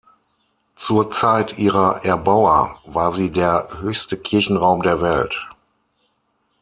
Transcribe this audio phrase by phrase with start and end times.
[0.77, 5.35] Zur Zeit ihrer Erbauer war sie der höchste Kirchenraum der Welt.